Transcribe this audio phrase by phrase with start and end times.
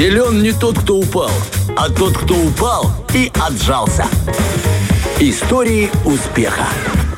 [0.00, 1.30] Силен не тот, кто упал,
[1.76, 4.06] а тот, кто упал и отжался.
[5.18, 6.64] Истории успеха.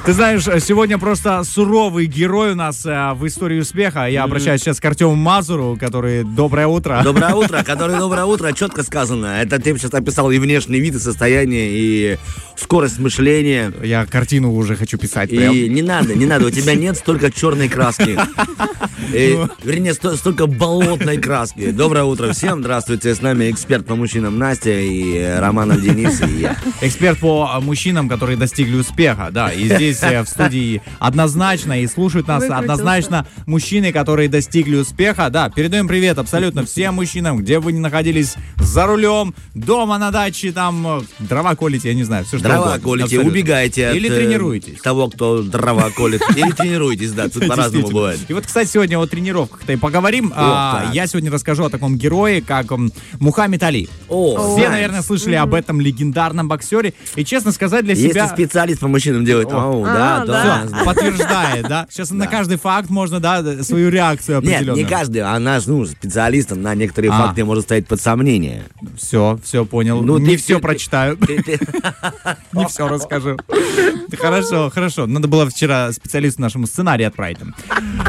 [0.04, 4.07] Ты знаешь, сегодня просто суровый герой у нас э, в истории успеха.
[4.07, 7.01] Я обращаюсь сейчас к Артему Мазуру, который «Доброе утро».
[7.05, 9.41] Доброе утро, который доброе утро, четко сказано.
[9.41, 12.19] Это ты сейчас описал и внешний вид, и состояние, и
[12.57, 13.73] скорость мышления.
[13.80, 15.55] Я картину уже хочу писать И прям.
[15.55, 18.19] не надо, не надо, у тебя нет столько черной краски.
[19.12, 21.71] И, вернее, сто- столько болотной краски.
[21.71, 26.41] Доброе утро всем, здравствуйте, с нами эксперт по мужчинам Настя и э, Романов Денис и
[26.41, 26.56] я.
[26.80, 29.53] Эксперт по э, мужчинам, которые достигли успеха, да.
[29.53, 32.59] И здесь э, в студии однозначно и слушают нас Выкрутился.
[32.73, 35.28] однозначно мужчины, которые достигли успеха.
[35.30, 40.10] Да, передаем привет абсолютно всем мужчинам, где бы вы ни находились, за рулем, дома на
[40.10, 42.80] даче, там э, дрова колите, я не знаю, все что Дрова угодно.
[42.83, 43.30] колите, Абсолютно.
[43.30, 44.80] убегайте от Или э, тренируетесь.
[44.80, 46.22] того, кто дрова колет.
[46.36, 48.20] Или тренируетесь, да, тут по-разному бывает.
[48.28, 50.33] И вот, кстати, сегодня о тренировках-то и поговорим.
[50.34, 52.66] А, я сегодня расскажу о таком герое, как
[53.20, 53.88] Мухаммед Али.
[54.09, 56.95] О, Все, наверное, слышали об этом легендарном боксере.
[57.17, 58.28] И, честно сказать, для Если себя...
[58.28, 60.64] специалист по мужчинам делает, о, да, А, да.
[60.70, 60.84] да.
[60.84, 61.86] Подтверждает, да?
[61.91, 64.84] Сейчас на каждый факт можно, да, свою реакцию Нет, определенную.
[64.84, 67.19] не каждый, она же, ну, специалистом на некоторые А.
[67.27, 68.64] факты может ставить под сомнение.
[68.97, 70.02] Все, все понял.
[70.02, 71.19] Ну, не ты- все ты- прочитаю,
[72.52, 73.36] не все расскажу.
[74.19, 75.06] Хорошо, хорошо.
[75.06, 77.39] Надо было вчера специалисту нашему сценарий отправить.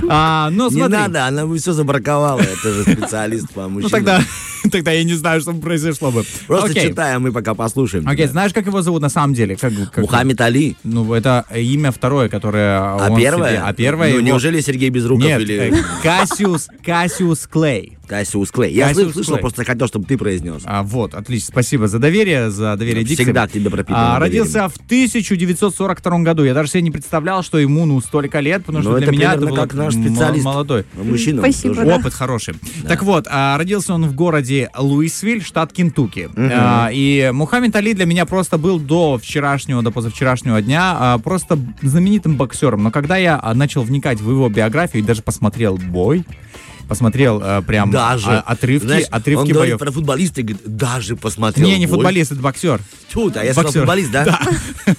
[0.10, 3.84] А, ну, Не надо, она бы все забраковала, это же специалист по мужчинам.
[3.84, 4.22] Ну, тогда,
[4.72, 6.24] тогда я не знаю, что произошло бы.
[6.48, 6.90] Просто Окей.
[6.90, 8.08] читаем, мы пока послушаем.
[8.08, 8.32] Окей, тебя.
[8.32, 9.56] знаешь, как его зовут на самом деле?
[9.56, 10.76] Как, как- Мухаммед Али.
[10.84, 13.50] Ну, это имя второе, которое А первое?
[13.52, 17.98] себе- А первое Ну, его- неужели Сергей Безруков Нет, или э, Кассиус, Кассиус Клей.
[18.08, 18.74] Кассиус Клей?
[18.74, 19.42] Я Кассиус слышал, Клей.
[19.42, 20.62] просто хотел, чтобы ты произнес.
[20.66, 21.48] А, вот, отлично.
[21.52, 23.24] Спасибо за доверие, за доверие дикции.
[23.24, 24.20] Всегда к тебе пропитано А.
[24.20, 26.44] Родился в 1942 году.
[26.44, 29.34] Я даже себе не представлял, что ему ну столько лет, потому Ну, что для меня
[29.36, 30.46] это как наш специалист.
[30.46, 30.84] молодой.
[30.84, 31.88] По мужчинам Спасибо, тоже.
[31.88, 31.96] да.
[31.98, 32.56] Опыт хороший.
[32.88, 36.30] Так вот, а, родился он в городе Луисвиль, штат Кентукки.
[36.36, 41.58] А, И Мухаммед Али для меня просто был до вчерашнего, до позавчерашнего дня а, просто
[41.82, 42.84] знаменитым боксером.
[42.84, 46.26] Но когда я а, начал вникать в его биографию и даже посмотрел бой,
[46.88, 48.30] посмотрел а, прям Даже.
[48.30, 49.80] а, отрывки, Знаешь, отрывки он боев.
[49.80, 51.96] про футболиста и говорит, даже посмотрел Не, не бой.
[51.96, 52.82] футболист, это боксер.
[53.10, 53.82] Тьфу, да, я сказал Боксер.
[53.82, 54.40] футболист, да?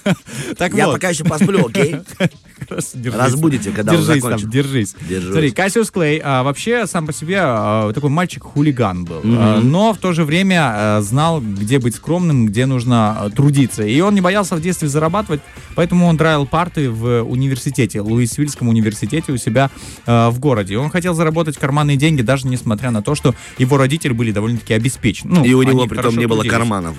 [0.57, 1.97] Так Я пока еще посплю, окей?
[2.93, 3.21] Держись.
[3.21, 4.49] Разбудите, когда держись там, закончит.
[4.49, 4.95] держись.
[5.07, 5.31] Держусь.
[5.31, 9.97] Смотри, Кассиус Клей а, вообще сам по себе а, такой мальчик-хулиган был, А, но в
[9.97, 13.83] то же время а, знал, где быть скромным, где нужно а, трудиться.
[13.83, 15.41] И он не боялся в детстве зарабатывать,
[15.75, 19.69] поэтому он драил парты в университете, Луисвильском университете у себя
[20.05, 20.77] а, в городе.
[20.77, 25.35] Он хотел заработать карманные деньги, даже несмотря на то, что его родители были довольно-таки обеспечены.
[25.35, 26.95] Ну, И у него притом хорошо не было карманов.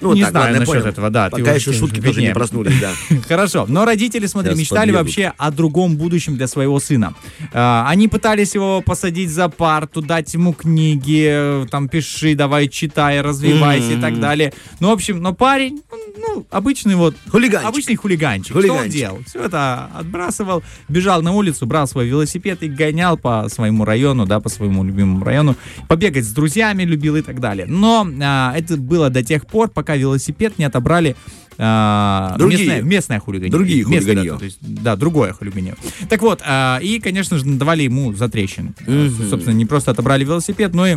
[0.00, 2.28] Ну, Не так, знаю ладно, насчет этого, да, Пока еще шутки тоже виднее.
[2.28, 2.92] не проснулись, да.
[3.28, 5.00] Хорошо, но родители, смотри, Сейчас мечтали подъедут.
[5.00, 7.14] вообще о другом будущем для своего сына.
[7.52, 13.92] А, они пытались его посадить за парту, дать ему книги, там, пиши, давай, читай, развивайся
[13.92, 14.52] и так далее.
[14.80, 15.82] Ну, в общем, но парень,
[16.16, 17.14] ну, обычный вот...
[17.28, 17.68] Хулиганчик.
[17.68, 18.58] Обычный хулиганчик.
[18.58, 19.18] Что он делал?
[19.26, 24.40] Все это отбрасывал, бежал на улицу, брал свой велосипед и гонял по своему району, да,
[24.40, 25.56] по своему любимому району.
[25.88, 27.66] Побегать с друзьями любил и так далее.
[27.66, 31.16] Но а, это было до тех пор, пока велосипед не отобрали
[31.58, 32.60] а, Другие.
[32.66, 33.50] местное, местное хулиганье.
[33.52, 34.32] Другие Местное, хулиганье.
[34.32, 35.74] да, то есть, да, другое хулиганье.
[36.08, 38.72] Так вот, а, и, конечно же, давали ему затрещины.
[38.86, 40.96] А, Собственно, не просто отобрали велосипед, но и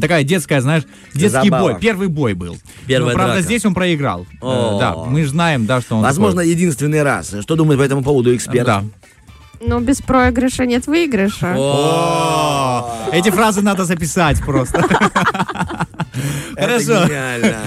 [0.00, 0.82] Такая детская, знаешь,
[1.14, 1.70] детский Забава.
[1.70, 1.80] бой.
[1.80, 2.58] Первый бой был.
[2.86, 3.46] Первая Но, правда, драка.
[3.46, 4.22] здесь он проиграл.
[4.22, 4.78] Э, О.
[4.80, 7.32] Да, мы же знаем, да, что он Возможно, такой- единственный раз.
[7.40, 8.66] Что думает по этому поводу эксперт?
[8.66, 8.84] Да.
[9.64, 11.54] Но без проигрыша нет выигрыша.
[11.56, 14.84] О, Эти фразы надо записать просто.
[16.54, 17.06] Хорошо.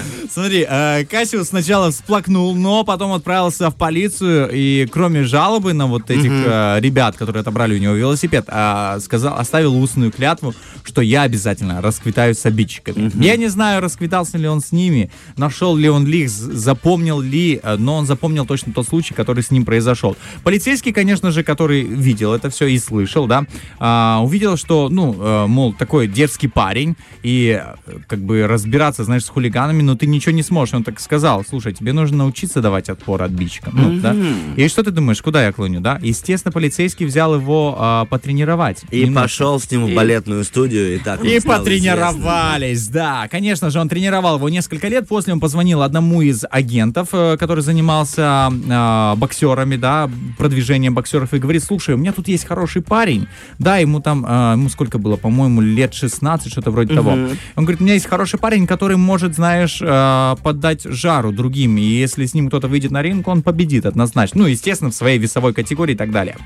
[0.30, 6.10] Смотри, э, Кассиус сначала всплакнул, но потом отправился в полицию и кроме жалобы на вот
[6.10, 11.22] этих э, ребят, которые отобрали у него велосипед, а, сказал, оставил устную клятву, что я
[11.22, 13.10] обязательно расквитаюсь с обидчиками.
[13.22, 17.20] Я не знаю, расквитался ли он с ними, нашел ли он ли их, з- запомнил
[17.20, 20.16] ли, э, но он запомнил точно тот случай, который с ним произошел.
[20.44, 23.44] Полицейский, конечно же, который видел это все и слышал, да,
[23.78, 27.62] а, увидел, что, ну, мол, такой дерзкий парень, и
[28.06, 30.74] как бы разбираться, знаешь, с хулиганами, но ты ничего не сможешь.
[30.74, 33.72] Он так сказал, слушай, тебе нужно научиться давать отпор отбичкам.
[33.76, 34.16] Ну, да?
[34.56, 35.98] И что ты думаешь, куда я клоню, да?
[36.02, 38.84] Естественно, полицейский взял его а, потренировать.
[38.90, 39.22] И Немножко.
[39.22, 43.28] пошел с ним в балетную студию, и так И потренировались, да.
[43.30, 45.08] Конечно же, он тренировал его несколько лет.
[45.08, 51.38] После он позвонил одному из агентов, э, который занимался э, боксерами, да, продвижением боксеров, и
[51.38, 53.26] говорит, слушай, у меня тут есть хороший парень,
[53.58, 57.12] да, ему там, э, ему сколько было, по-моему, лет 16, что-то вроде того.
[57.12, 61.82] Он говорит, у меня есть хороший парень, который может, знаешь, э, поддать жару другим, и
[61.82, 64.42] если с ним кто-то выйдет на ринг, он победит однозначно.
[64.42, 66.36] Ну, естественно, в своей весовой категории и так далее.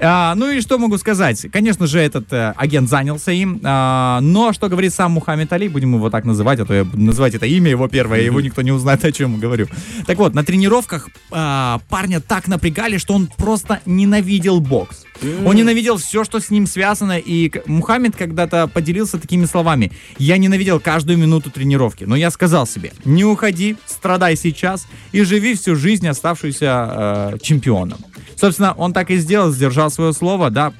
[0.00, 1.46] А, ну и что могу сказать?
[1.52, 5.94] Конечно же, этот э, агент занялся им, а, но что говорит сам Мухаммед Али, будем
[5.94, 8.72] его так называть, а то я буду называть это имя его первое, его никто не
[8.72, 9.68] узнает, о чем говорю.
[10.06, 15.04] Так вот, на тренировках а, парня так напрягали, что он просто ненавидел бокс.
[15.44, 19.92] Он ненавидел все, что с ним связано, и Мухаммед когда-то поделился такими словами.
[20.18, 25.54] Я ненавидел каждую минуту тренировки, но я сказал себе, не уходи, страдай сейчас и живи
[25.54, 27.98] всю жизнь, оставшуюся э, чемпионом.
[28.36, 30.72] Собственно, он так и сделал, сдержал свое слово, да.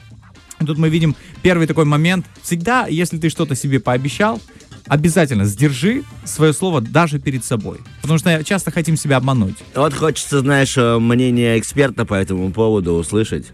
[0.66, 2.26] Тут мы видим первый такой момент.
[2.42, 4.40] Всегда, если ты что-то себе пообещал,
[4.86, 7.78] обязательно сдержи свое слово даже перед собой.
[8.00, 9.56] Потому что часто хотим себя обмануть.
[9.74, 13.46] Вот хочется, знаешь, э, мнение эксперта по этому поводу услышать.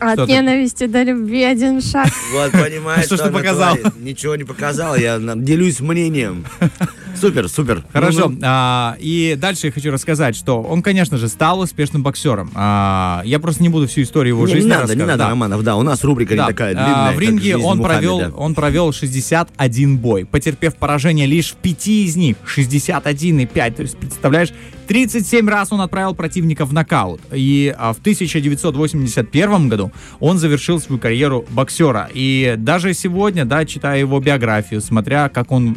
[0.00, 0.32] От Что ты?
[0.32, 2.08] ненависти до любви один шаг.
[2.32, 3.76] Вот, понимаешь, Что ты она показал?
[3.98, 6.44] Ничего не показал, я делюсь мнением.
[7.20, 7.84] Супер, супер.
[7.92, 8.28] Хорошо.
[8.28, 12.50] Ну, а, и дальше я хочу рассказать, что он, конечно же, стал успешным боксером.
[12.54, 15.28] А, я просто не буду всю историю его Не, жизни не надо, не надо, Да.
[15.30, 16.42] Романов, да, у нас рубрика Да.
[16.42, 17.12] не такая А, длинная.
[17.16, 18.36] в ринге он провел, Мухаммеда.
[18.36, 22.36] он провел 61 бой, потерпев поражение лишь в пяти из них.
[22.44, 23.76] 61 и 5.
[23.76, 24.50] То есть, представляешь,
[24.88, 27.20] 37 раз он отправил противника в нокаут.
[27.32, 32.10] И а, в 1981 году он завершил свою карьеру боксера.
[32.12, 35.76] И даже сегодня, да, читая его биографию, смотря как он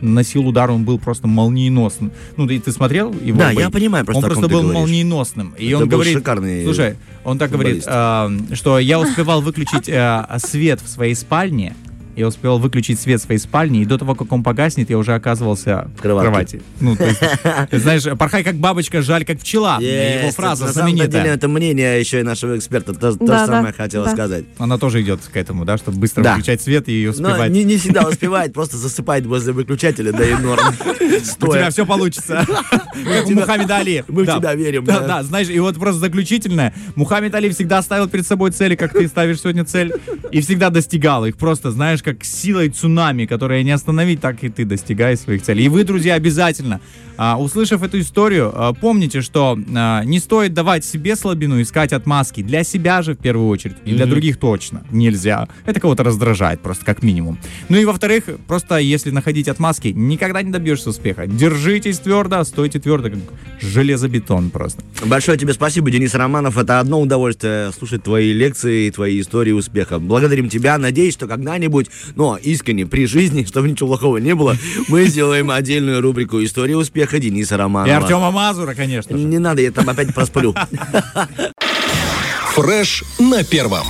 [0.00, 2.12] носил удар, он был просто молниеносным.
[2.36, 3.58] Ну, ты, ты смотрел его Да, бои?
[3.58, 4.80] я понимаю просто, Он просто был говоришь.
[4.80, 5.54] молниеносным.
[5.58, 8.52] И Это он был говорит, шикарный слушай, он так говорит, футболист.
[8.52, 11.74] э, что я успевал выключить э, свет в своей спальне,
[12.16, 15.14] я успевал выключить свет в своей спальне, и до того, как он погаснет, я уже
[15.14, 16.28] оказывался в кроватке.
[16.30, 16.62] кровати.
[16.80, 17.20] Ну, то есть,
[17.70, 19.78] ты знаешь, порхай как бабочка, жаль как пчела.
[19.80, 21.34] Его фраза на самом деле знаменитая.
[21.34, 24.12] это мнение еще и нашего эксперта, то, то же Да, да, самое хотела да.
[24.12, 24.44] сказать.
[24.58, 26.32] Она тоже идет к этому, да, чтобы быстро Да.
[26.34, 27.50] выключать свет и Но успевать.
[27.50, 30.62] не, не всегда успевает, просто засыпает возле выключателя, да и норм.
[31.40, 32.46] У тебя все получится.
[33.04, 34.04] Как у Мухаммеда Али.
[34.08, 34.38] мы в Да.
[34.38, 35.06] тебя верим, Да, да.
[35.08, 36.72] да, знаешь, и вот просто заключительное.
[36.94, 39.92] Мухаммед Али всегда ставил перед собой цели, как ты ставишь сегодня цель,
[40.30, 41.36] и всегда достигал их.
[41.36, 45.64] Просто, знаешь, как силой цунами, которое не остановить, так и ты достигаешь своих целей.
[45.64, 46.80] И вы, друзья, обязательно,
[47.16, 52.42] а, услышав эту историю, а, помните, что а, не стоит давать себе слабину, искать отмазки.
[52.42, 55.48] Для себя же, в первую очередь, и для других точно нельзя.
[55.64, 57.38] Это кого-то раздражает просто, как минимум.
[57.68, 61.26] Ну и во-вторых, просто если находить отмазки, никогда не добьешься успеха.
[61.26, 63.18] Держитесь твердо, стойте твердо, как
[63.60, 64.82] железобетон просто.
[65.06, 66.58] Большое тебе спасибо, Денис Романов.
[66.58, 69.98] Это одно удовольствие слушать твои лекции, твои истории успеха.
[69.98, 70.76] Благодарим тебя.
[70.78, 74.56] Надеюсь, что когда-нибудь, но искренне, при жизни, чтобы ничего плохого не было,
[74.88, 77.96] мы сделаем отдельную рубрику «История успеха» Дениса И Романова.
[77.96, 79.24] Артема Мазура, конечно же.
[79.24, 80.54] Не надо, я там опять просплю.
[82.54, 83.86] Фреш на первом.